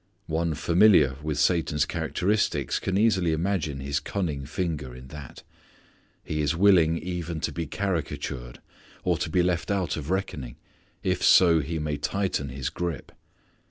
[0.25, 5.43] One familiar with Satan's characteristics can easily imagine his cunning finger in that.
[6.23, 8.61] He is willing even to be caricatured,
[9.03, 10.55] or to be left out of reckoning,
[11.03, 13.11] if so he may tighten his grip.